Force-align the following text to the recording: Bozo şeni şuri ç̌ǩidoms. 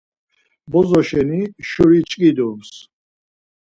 Bozo 0.71 1.01
şeni 1.07 1.41
şuri 1.69 2.01
ç̌ǩidoms. 2.09 2.71